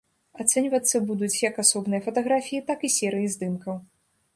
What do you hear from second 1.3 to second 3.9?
як асобныя фатаграфіі, так і серыі здымкаў.